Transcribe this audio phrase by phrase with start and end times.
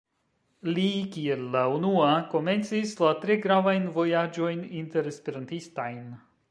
[0.69, 6.07] Li kiel la unua komencis la tre gravajn vojaĝojn inter-Esperantistajn.